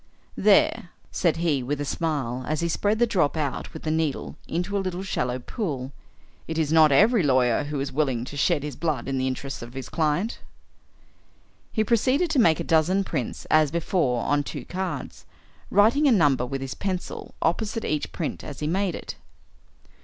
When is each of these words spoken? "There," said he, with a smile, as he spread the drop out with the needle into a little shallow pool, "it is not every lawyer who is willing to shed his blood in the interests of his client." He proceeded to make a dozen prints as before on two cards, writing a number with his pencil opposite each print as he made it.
"There," 0.35 0.89
said 1.11 1.37
he, 1.37 1.61
with 1.61 1.79
a 1.79 1.85
smile, 1.85 2.43
as 2.47 2.61
he 2.61 2.67
spread 2.67 2.97
the 2.97 3.05
drop 3.05 3.37
out 3.37 3.71
with 3.71 3.83
the 3.83 3.91
needle 3.91 4.35
into 4.47 4.75
a 4.75 4.81
little 4.81 5.03
shallow 5.03 5.37
pool, 5.37 5.91
"it 6.47 6.57
is 6.57 6.73
not 6.73 6.91
every 6.91 7.21
lawyer 7.21 7.65
who 7.65 7.79
is 7.79 7.91
willing 7.91 8.25
to 8.25 8.35
shed 8.35 8.63
his 8.63 8.75
blood 8.75 9.07
in 9.07 9.19
the 9.19 9.27
interests 9.27 9.61
of 9.61 9.75
his 9.75 9.89
client." 9.89 10.39
He 11.71 11.83
proceeded 11.83 12.31
to 12.31 12.39
make 12.39 12.59
a 12.59 12.63
dozen 12.63 13.03
prints 13.03 13.45
as 13.51 13.69
before 13.69 14.23
on 14.23 14.41
two 14.41 14.65
cards, 14.65 15.27
writing 15.69 16.07
a 16.07 16.11
number 16.11 16.47
with 16.47 16.61
his 16.61 16.73
pencil 16.73 17.35
opposite 17.39 17.85
each 17.85 18.11
print 18.11 18.43
as 18.43 18.59
he 18.59 18.65
made 18.65 18.95
it. 18.95 19.17